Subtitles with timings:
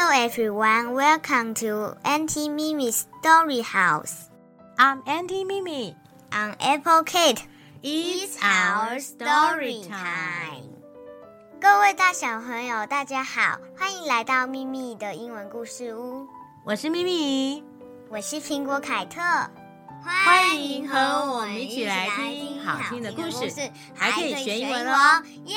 [0.00, 4.30] Hello everyone, welcome to Auntie Mimi's Story House.
[4.78, 5.96] I'm Auntie Mimi.
[6.30, 7.42] I'm Apple Kate,
[7.82, 10.68] it's our story time.
[11.60, 16.28] 各位大小朋友，大家好，欢迎来到秘密的英文故事屋。
[16.64, 17.64] 我是咪咪，
[18.08, 19.20] 我是苹果凯特，
[20.04, 25.56] 欢迎和我们一起来听好听的故事，还可以学英文哦，耶！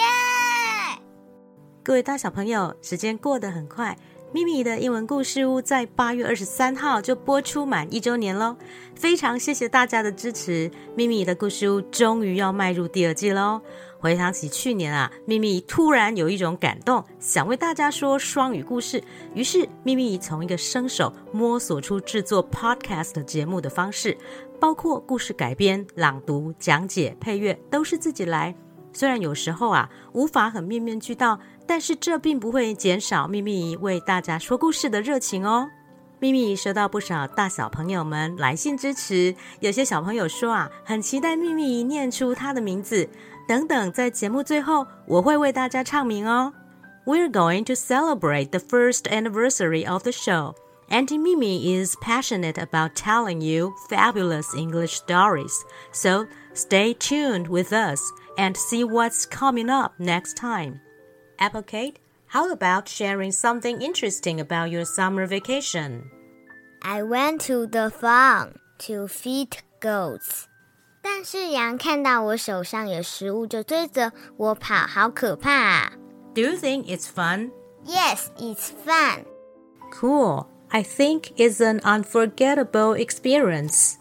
[1.84, 3.96] 各位大小朋友，时间过得很快。
[4.34, 8.56] 咪咪的英文故事屋在八月二十三号就播出满一周年喽，
[8.96, 10.72] 非常谢谢大家的支持。
[10.96, 13.62] 咪咪的故事屋终于要迈入第二季喽。
[14.00, 19.04] 回想起去年啊，咪咪突然有一种感动，想为大家说双语故事。
[19.34, 24.18] 于是咪咪从一个生手摸索出制作 podcast 节目的方式，
[24.62, 28.56] 包括故事改编、朗读、讲解、配乐都是自己来。
[28.94, 31.38] 虽然有时候啊无法很面面俱到。
[31.68, 35.70] 但是这并不会减少秘密为大家说故事的热情哦。
[36.20, 43.10] 秘密收到不少大小朋友们来信支持，有些小朋友说啊，很期待秘密念出他的名字
[43.48, 43.92] 等等。
[43.92, 46.54] 在节目最后，我会为大家唱名哦。
[47.06, 50.54] We're going to celebrate the first anniversary of the show.
[50.90, 55.54] Auntie Mimi is passionate about telling you fabulous English stories,
[55.92, 58.02] so stay tuned with us
[58.38, 60.82] and see what's coming up next time.
[61.41, 66.11] Applecate, how about sharing something interesting about your summer vacation?
[66.83, 68.55] I went to the farm
[68.87, 70.47] to feed goats.
[71.03, 75.93] 但是羊看到我手上有食物就追着我跑，好可怕啊！
[76.35, 77.51] Do you think it's fun?
[77.85, 79.25] Yes, it's fun.
[79.93, 80.47] Cool.
[80.69, 83.99] I think it's an unforgettable experience.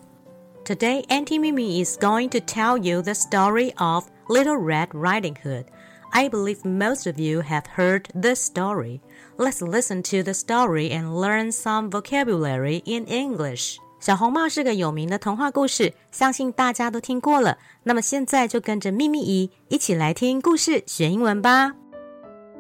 [0.66, 5.66] Today, Auntie Mimi is going to tell you the story of Little Red Riding Hood.
[6.12, 9.02] I believe most of you have heard this story.
[9.38, 13.78] Let's listen to the story and learn some vocabulary in English.
[14.00, 17.58] 小红帽是个有名的童话故事，相信大家都听过了。
[17.84, 21.74] 那么现在就跟着秘密姨一起来听故事学英文吧。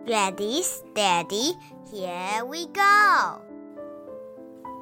[0.06, 1.56] Ready, steady,
[1.91, 3.41] here we go.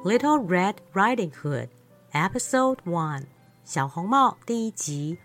[0.04, 1.68] Little Red Riding Hood,
[2.12, 3.26] Episode One.
[3.64, 5.18] 小红帽第一集。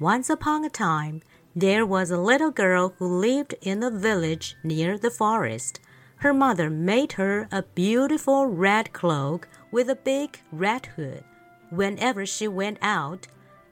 [0.00, 1.20] Once upon a time.
[1.57, 5.79] There was a little girl who lived in a village near the forest.
[6.17, 11.23] Her mother made her a beautiful red cloak with a big red hood.
[11.71, 13.25] Whenever she went out,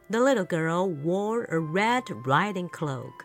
[0.09, 3.23] the little girl wore a red riding cloak.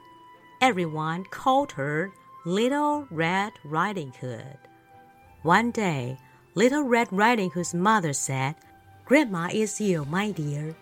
[0.60, 2.12] Everyone called her
[2.44, 4.58] Little Red Riding Hood.
[5.40, 6.18] One day,
[6.54, 8.56] Little Red Riding Hood's mother said,
[9.06, 10.76] Grandma is ill, my dear.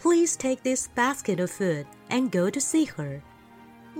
[0.00, 3.20] Please take this basket of food and go to see her.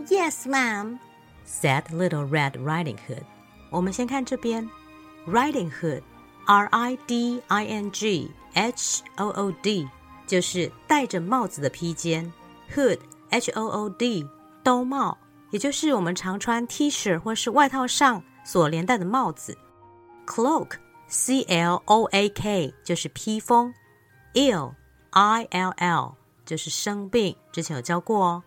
[0.08, 0.98] Yes, ma'am,
[1.44, 3.24] said Little Red Riding Hood.
[3.70, 4.68] 我们先看这边，
[5.26, 9.88] Riding Hood，R I D I N G H O O D，
[10.26, 12.30] 就是戴着帽子的披肩；
[12.74, 14.28] Hood，H O O D，
[14.62, 15.16] 兜帽，
[15.50, 19.54] 也就是我们常穿 T 恤或是外套上所连戴的帽子；
[20.26, 23.72] Cloak，C L O A K，就是披风；
[24.34, 24.74] Ill。
[25.11, 28.43] I L L 就是生病，之前有教过哦。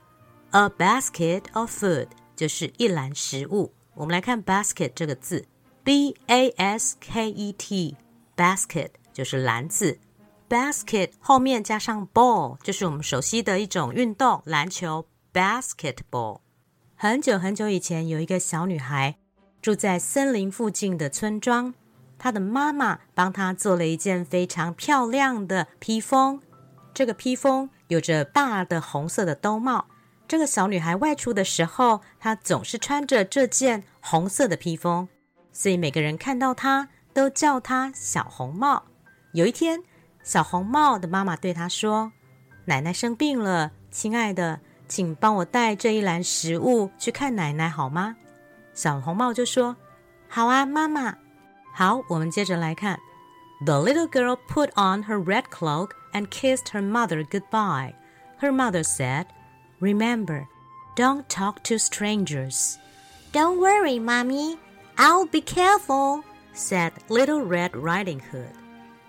[0.51, 3.73] A basket of food 就是一篮食物。
[3.95, 5.47] 我们来看 basket 这个字
[5.83, 9.99] ，B A S K E T，basket 就是篮子。
[10.49, 16.41] basket 后面加上 ball 就是我们熟悉的一种运动，篮球 basketball。
[16.97, 19.17] 很久很久以前，有一个小女孩
[19.61, 21.75] 住在森林附近的村庄，
[22.19, 26.41] 她的妈妈帮她做了一件非常漂亮的披风。
[26.95, 29.87] 这个披风有着大的红色的兜帽。
[30.27, 35.07] 这个小女孩外出的时候，她总是穿着这件红色的披风，
[35.53, 38.85] 所以每个人看到她都叫她小红帽。
[39.33, 39.83] 有一天，
[40.23, 42.13] 小红帽的妈妈对她说
[42.65, 48.17] ：“奶奶生病了，亲爱的，请帮我带这一篮食物去看奶奶好吗？”
[48.73, 49.77] 小红帽就说
[50.27, 51.17] ：“好啊，妈妈。”
[51.75, 52.99] 好，我们接着来看。
[53.62, 57.94] The little girl put on her red cloak and kissed her mother goodbye.
[58.38, 59.26] Her mother said,
[59.82, 60.48] Remember,
[60.96, 62.78] don't talk to strangers.
[63.32, 64.58] Don't worry, Mommy.
[64.98, 68.54] I'll be careful, said Little Red Riding Hood.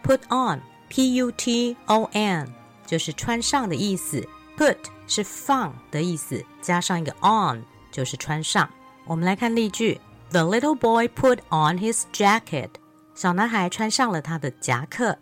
[0.02, 2.48] Put on, P-U-T-O-N，
[2.86, 4.26] 就是穿上的意思。
[4.56, 8.68] Put 是放的意思，加上一个 on 就是穿上。
[9.06, 10.00] 我们来看例句：
[10.30, 12.70] The little boy put on his jacket.
[13.15, 15.17] 小男孩穿上了他的夹克。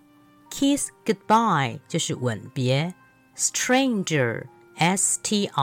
[0.50, 2.94] Kiss goodbye 就是吻别。
[3.38, 5.54] Stranger, S-T-R-A-N-G-E-R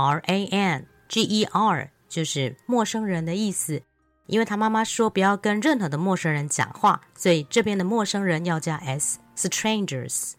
[2.09, 3.83] 就是陌生人的意思。
[4.27, 10.35] 因为他妈妈说不要跟任何的陌生人讲话，所以这边的陌生人要加 s，strangers。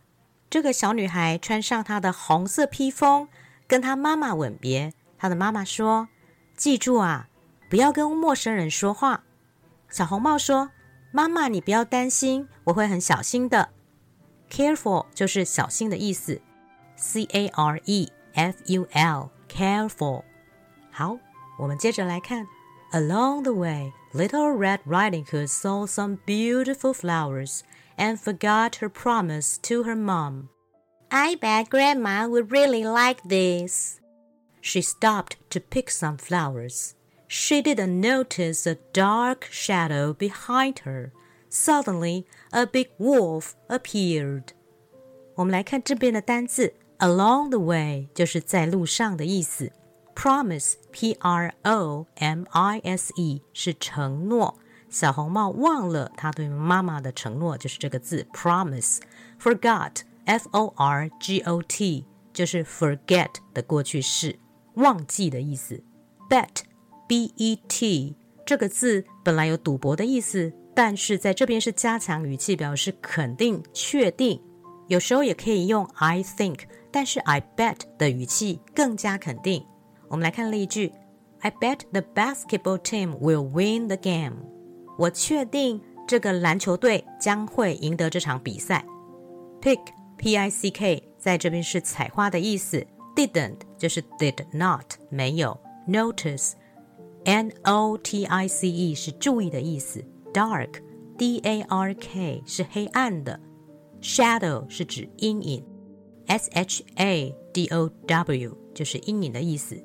[0.49, 3.27] 这个小女孩穿上她的红色披风，
[3.67, 4.93] 跟她妈妈吻别。
[5.17, 6.07] 她的妈妈说
[6.55, 7.27] ：“记住啊，
[7.69, 9.23] 不要跟陌生人说话。”
[9.91, 10.71] 小红帽说
[11.12, 13.70] ：“妈妈，你不要担心，我会很小心的。”
[14.50, 16.40] Careful 就是小心的意思，
[16.96, 20.22] C A R E F U L，careful。
[20.90, 21.18] 好，
[21.58, 22.46] 我们接着来看。
[22.92, 27.60] Along the way, Little Red Riding Hood saw some beautiful flowers
[27.96, 30.48] and forgot her promise to her mom.
[31.08, 34.00] I bet Grandma would really like this.
[34.60, 36.94] She stopped to pick some flowers.
[37.30, 41.10] She didn't notice a dark shadow behind her.
[41.50, 44.54] Suddenly, a big wolf appeared.
[45.34, 49.72] 我们来看这边的单字，along the way 就是在路上的意思。
[50.14, 52.12] Promise, P-R-O-M-I-S-E
[53.52, 54.58] 是承诺。
[54.88, 64.38] 小红帽忘了他对妈妈的承诺，就是这个字 promise。Forgot, F-O-R-G-O-T 就是 forget 的过去式，
[64.74, 65.82] 忘记的意思。
[66.30, 66.60] Bet,
[67.11, 68.15] B-E-T
[68.45, 74.41] 这个字本来有赌博的意思，但是在这边是加强语气，表示肯定、确定。
[74.87, 76.59] 有时候也可以用 I think，
[76.89, 79.65] 但是 I bet 的语气更加肯定。
[80.07, 80.93] 我们来看例句
[81.41, 84.37] ：I bet the basketball team will win the game。
[84.97, 88.85] 我确定这个篮球队将会赢得这场比赛。
[89.61, 89.81] Pick
[90.15, 92.87] P I C K 在这边是采花的意思
[93.17, 96.53] ，didn't 就是 did not 没有，notice
[97.24, 100.82] N O T I C E 是注意的意思，dark
[101.18, 103.40] D A R K 是黑暗的，
[104.00, 105.64] shadow 是指阴影，
[106.26, 109.82] S H A D O W 就是阴影的意思。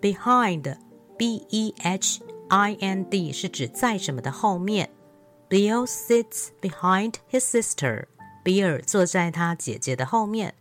[0.00, 0.76] Behind,
[1.16, 4.90] B E H I N D 是指在什么的后面。
[5.48, 8.06] Bill sits behind his sister.
[8.44, 10.54] 比尔坐在他姐姐的后面。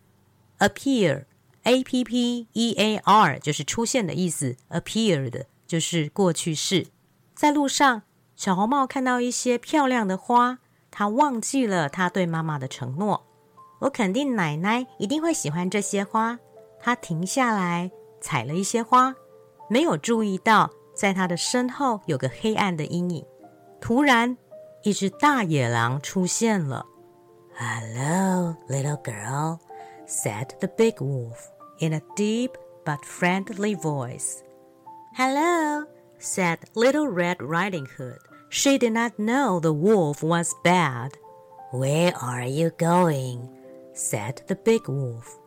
[0.60, 1.26] Appear,
[1.64, 4.56] A P P E A R 就是出现的意思。
[4.70, 6.89] Appeared 就是过去式。
[7.33, 8.03] 在路上，
[8.35, 10.59] 小红帽看到一些漂亮的花，
[10.91, 13.25] 她忘记了她对妈妈的承诺。
[13.83, 16.41] 我肯定奶奶一定会喜欢这些花。
[16.81, 19.15] 她停下来采了一些花。
[19.69, 23.25] 没有注意到，在她的身后有个黑暗的阴影。
[23.81, 24.37] 突然，
[24.83, 26.85] 一只大野狼出现了。
[27.57, 29.61] "Hello, little girl,"
[30.09, 31.37] said the big wolf
[31.79, 32.51] in a deep
[32.85, 34.41] but friendly voice.
[35.16, 35.86] "Hello,"
[36.20, 38.20] said Little Red Riding Hood.
[38.50, 41.18] She did not know the wolf was bad.
[41.72, 43.50] "Where are you going?"
[43.94, 45.38] said the big wolf.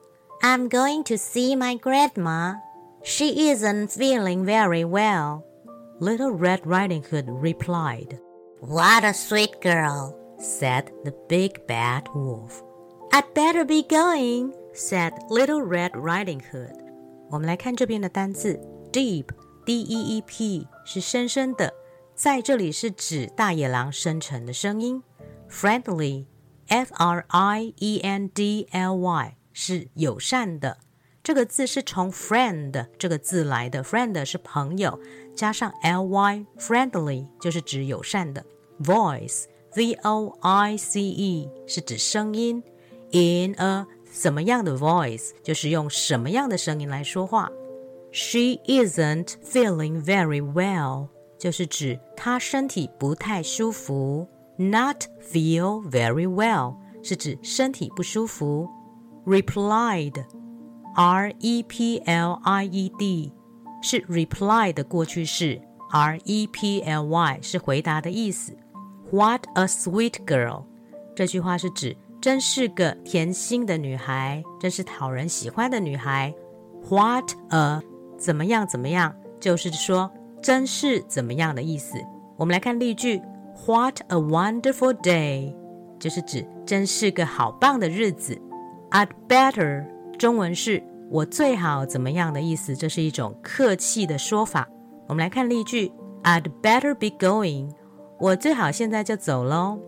[0.43, 2.55] "I'm going to see my grandma."
[3.03, 5.45] She isn't feeling very well.
[6.01, 8.19] Little Red Riding Hood replied.
[8.61, 12.63] What a sweet girl, said the big bad wolf.
[13.13, 16.77] I'd better be going, said Little Red Riding Hood.
[17.31, 18.59] 我们来看这边的单字
[19.66, 21.74] deep 是深深的
[22.16, 25.02] 在这里是指大野狼深沉的声音。
[25.50, 26.26] Friendly
[26.68, 30.78] f r i e n d l y 是友善的。
[31.24, 35.00] 这个字是从 friend 这个字来的 friend 是朋友
[35.34, 38.46] 加上 ly friendly 就是指友善的。
[38.82, 42.62] Voice v o i c e 是指声音。
[43.12, 47.52] In a 什么样的 voice 就是用什么样的声音来说话。
[48.13, 54.27] She isn't feeling very well 就是指她身体不太舒服。
[54.57, 58.69] Not feel very well 是指身体不舒服。
[59.25, 60.25] Replied
[60.97, 63.33] R E P L I E D
[63.83, 65.61] 是 reply 的过去式，
[65.93, 68.57] R E P L Y 是回答的意思。
[69.13, 70.65] What a sweet girl！
[71.15, 76.35] 这句话是指真是个甜心的女孩，真是讨人喜欢的女孩。
[76.89, 77.81] What a
[78.24, 80.10] 怎么样怎么样，就是说
[80.42, 81.98] 真是怎么样的意思。
[82.38, 83.22] 我们来看例句
[83.66, 85.54] ：What a wonderful day！
[86.00, 88.40] 就是指真是个好棒的日子。
[88.92, 89.86] I'd better
[90.18, 94.70] 中文是我最好怎么样的意思，这是一种客气的说法。
[95.10, 95.92] 我们来看例句
[96.24, 97.72] ：I'd better be going。
[98.20, 99.80] 我最好现在就走喽。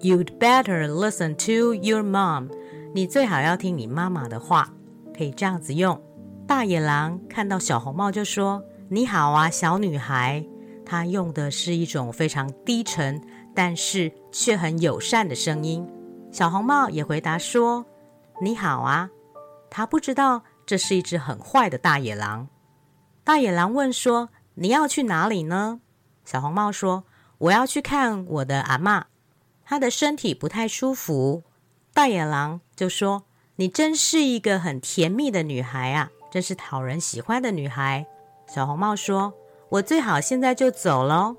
[0.00, 2.48] You'd better listen to your mom。
[2.94, 4.72] 你最好要听你妈妈的话。
[5.14, 6.00] 可以这样子用。
[6.46, 10.44] 大野狼看到小红帽就说：“你好啊，小女孩。”
[10.84, 13.22] 他用的是一种非常低沉，
[13.54, 15.88] 但是却很友善的声音。
[16.30, 17.86] 小红帽也回答说
[18.42, 19.08] ：“你好啊。”
[19.70, 22.48] 他不知道这是一只很坏的大野狼。
[23.24, 25.80] 大野狼问说：“你要去哪里呢？”
[26.26, 27.04] 小红帽说
[27.38, 29.06] ：“我要去看我的阿妈，
[29.64, 31.44] 她的身体不太舒服。”
[31.94, 33.24] 大野狼就说
[33.56, 38.05] ：“你真是一个很甜蜜的女孩啊，真是讨人喜欢的女孩。”
[38.47, 41.35] 小红帽说：“我最好现在就走喽。”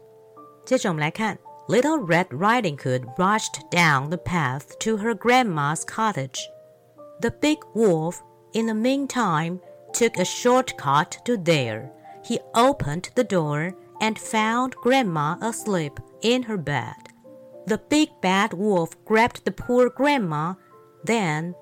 [0.67, 6.41] 接着我们来看，Little Red Riding Hood rushed down the path to her grandma's cottage.
[7.21, 8.17] The big wolf,
[8.53, 9.61] in the meantime,
[9.93, 11.91] took a shortcut to there.
[12.23, 16.95] He opened the door and found Grandma asleep in her bed.
[17.67, 20.55] The big bad wolf grabbed the poor grandma,
[21.05, 21.55] then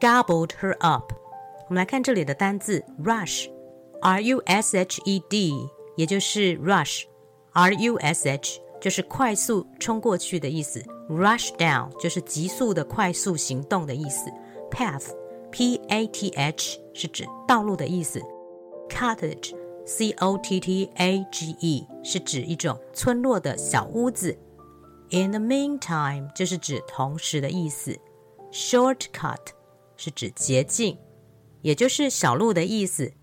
[0.00, 1.12] gobbled her up.
[1.71, 14.29] 我们来看这里的单字 rush，r u s h e d，也就是 rush，r u s h 就是快速冲过去的意思，rush down 就是急速的快速行动的意思
[14.69, 18.21] ，path，p a t h 是指道路的意思
[18.89, 24.37] ，cottage，c o t t a g e 是指一种村落的小屋子。
[25.11, 27.97] In the meantime，就是指同时的意思。
[28.51, 29.37] Shortcut
[29.95, 30.97] 是指捷径，
[31.61, 33.13] 也就是小路的意思。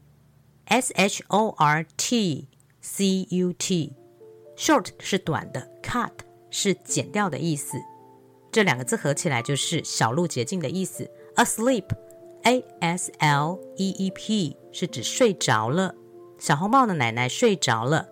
[0.66, 2.48] S H O R T
[2.80, 6.12] C U T，short 是短的，cut
[6.50, 7.78] 是剪掉的意思。
[8.52, 11.10] 这两个字合起来就是小路捷径的意思。
[11.36, 15.94] Asleep，A S L E E P 是指睡着了。
[16.38, 18.08] 小红帽的奶奶睡着了。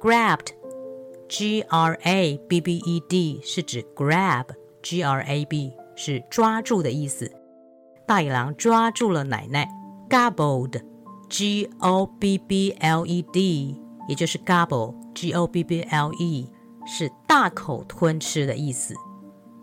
[0.00, 0.56] Grabbed。
[1.28, 7.30] G R A B B E D 是指 grab，G R A B 是抓住的意思。
[8.06, 9.68] 大野狼抓住了奶奶
[10.08, 16.48] ，gobbled，G O B B L E D，也就是 gobble，G O B B L E
[16.86, 18.94] 是大口吞吃的意思。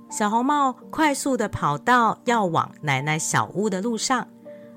[0.10, 4.28] 小红帽快速的跑到要往奶奶小屋的路上，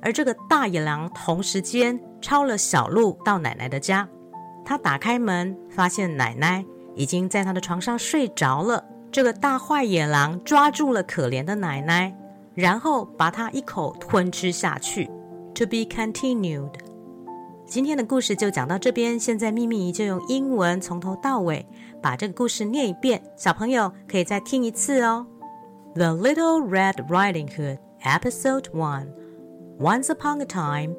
[0.00, 4.08] 而这个大野狼同时间抄了小路到奶奶的家。
[4.64, 6.64] 他打开门，发现奶奶。
[6.98, 8.82] 已经在他的床上睡着了。
[9.12, 12.16] 这个大坏野狼抓住了可怜的奶奶，
[12.55, 15.05] 然后把她一口吞吃下去。
[15.55, 16.73] To be continued。
[17.65, 19.19] 今天的故事就讲到这边。
[19.19, 21.65] 现在秘密就用英文从头到尾
[22.01, 25.25] 把这个故事念一遍，小朋友可以再听一次哦。
[25.95, 29.07] The Little Red Riding Hood, Episode One.
[29.79, 30.95] Once upon a time,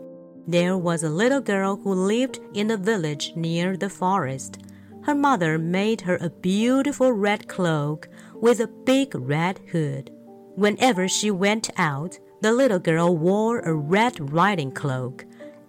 [0.48, 4.54] there was a little girl who lived in a village near the forest.
[5.02, 8.08] her mother made her a beautiful red cloak
[8.40, 10.10] with a big red hood.
[10.57, 15.23] Whenever she went out, the little girl wore a red riding cloak.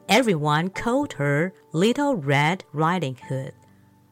[0.09, 3.53] Everyone called her Little Red Riding Hood.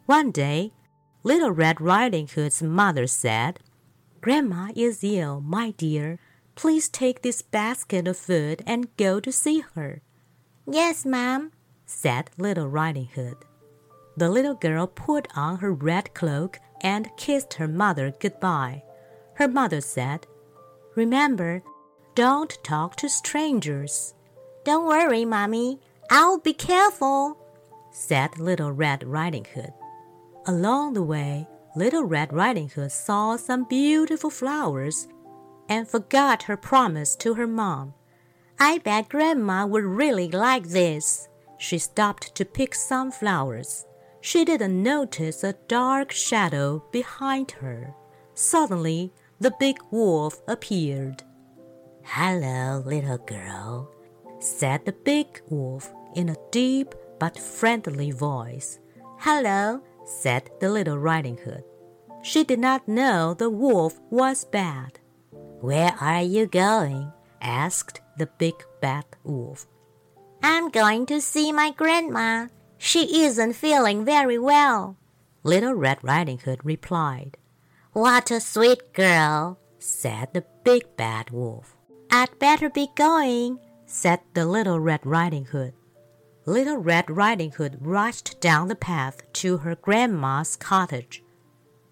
[0.05, 0.75] One day,
[1.23, 3.61] Little Red Riding Hood's mother said,
[4.21, 6.19] Grandma is ill, my dear.
[6.57, 10.03] Please take this basket of food and go to see her.
[10.71, 11.53] Yes, ma'am,
[11.87, 13.39] said Little Riding Hood.
[14.19, 18.83] The little girl put on her red cloak and kissed her mother goodbye.
[19.37, 20.27] Her mother said,
[20.97, 21.63] Remember,
[22.17, 24.15] don't talk to strangers.
[24.65, 25.79] Don't worry, Mommy.
[26.11, 27.39] I'll be careful,
[27.93, 29.73] said Little Red Riding Hood.
[30.47, 35.07] Along the way, Little Red Riding Hood saw some beautiful flowers
[35.69, 37.95] and forgot her promise to her mom.
[38.59, 41.29] I bet Grandma would really like this.
[41.59, 43.87] She stopped to pick some flowers
[44.27, 47.95] she didn't notice a dark shadow behind her.
[48.35, 51.23] Suddenly, the big wolf appeared.
[52.05, 53.91] Hello, little girl,
[54.39, 58.79] said the big wolf in a deep but friendly voice.
[59.19, 61.65] Hello, said the little Riding Hood.
[62.23, 64.99] She did not know the wolf was bad.
[65.61, 67.13] Where are you going?
[67.41, 69.67] asked the big bad wolf.
[70.43, 74.97] I'm going to see my grandma, she isn't feeling very well.
[75.43, 77.37] Little Red Riding Hood replied.
[77.97, 81.75] What a sweet girl, said the big bad wolf.
[82.11, 85.73] I'd better be going, said the little Red Riding Hood.
[86.45, 91.25] Little Red Riding Hood rushed down the path to her grandma's cottage.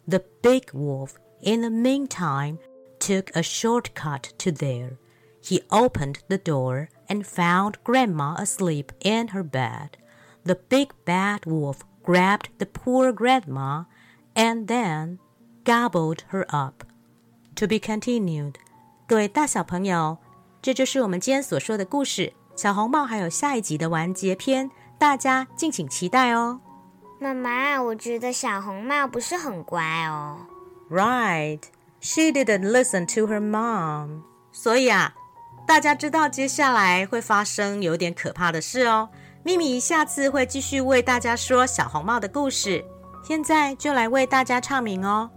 [0.06, 2.58] The big wolf, in the meantime,
[2.98, 4.98] took a short cut to there.
[5.42, 9.96] He opened the door and found Grandma asleep in her bed.
[10.44, 13.84] The big bad wolf grabbed the poor grandma
[14.36, 15.18] and then
[15.64, 16.84] gobbled her up.
[17.56, 18.54] To be continued.
[19.06, 20.18] 各位大小朋友，
[20.60, 22.32] 这就是我们今天所说的故事。
[22.56, 26.60] 小红帽还有下一集的完结篇，大家敬请期待哦。
[27.20, 30.46] 妈妈，我觉得小红帽不是很乖哦。
[30.90, 31.60] Right,
[32.00, 34.22] she didn't listen to her mom.
[34.52, 35.14] 所以啊，
[35.66, 39.08] 大家知道接下来会发生有点可怕的事哦。
[39.42, 42.84] 咪咪下次会继续为大家说小红帽的故事。
[43.22, 45.30] 现在就来为大家唱名哦。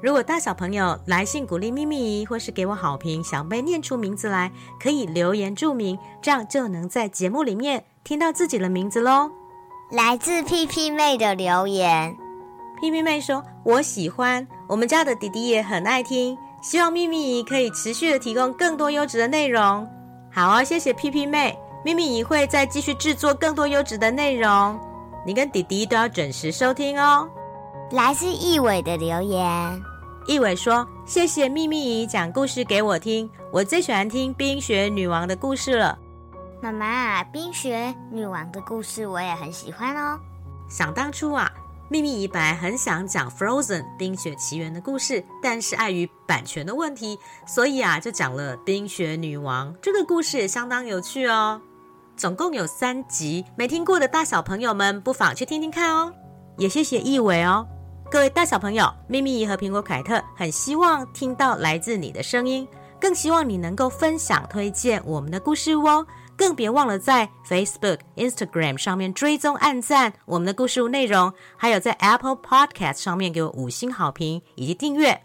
[0.00, 9.30] 如果大小朋友来信鼓励咪咪，或是给我好评，想被念出名字来，可以留言注明，这样就能在节目里面听到自己的名字喽。
[9.90, 12.16] 来自屁屁妹的留言，
[12.80, 19.84] 屁屁妹说：“我喜欢，我们家的弟弟也很爱听，希望咪咪可以持续的提供更多优质的内容。”
[20.30, 24.78] 好啊，谢谢屁屁妹，咪咪会再继续制作更多优质的内容，
[25.26, 27.28] 你跟弟弟都要准时收听哦。
[27.90, 29.82] 来自易伟的留言，
[30.28, 35.98] 一伟说：“谢谢秘密姨讲故事给我听，我最喜欢听冰雪女王的故事了。
[36.60, 40.20] 妈妈，冰雪女王的故事我也很喜欢哦。
[40.68, 41.50] 想当初啊，
[41.88, 51.58] 秘密姨本来很想讲《Frozen》冰雪奇缘的故事，但是碍于版权的问题，所以啊，就讲了冰雪女王这个故事也相当有趣哦。
[52.18, 56.12] 总共有三集，没听过的大小朋友们不妨去听听看哦。
[56.58, 57.66] 也谢谢易伟哦。
[58.10, 62.66] 各位大小朋友，咪咪和苹果凯特很希望听到来自你的声音，
[62.98, 66.06] 更希望你能够分享推荐我们的故事屋哦。
[66.34, 75.20] 更别忘了在 Facebook、Instagram 上面追踪、按赞我们的故事屋内容，还有在 Apple Podcast 上面给我五星好评以及订阅，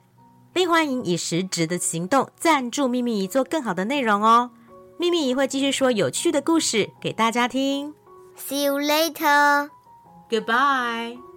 [0.51, 4.51] 并欢迎以实质的行动赞助咪咪做更好的内容哦。
[4.97, 7.93] 咪咪会继续说有趣的故事给大家听。
[8.35, 9.69] See you later.
[10.29, 11.32] Goodbye。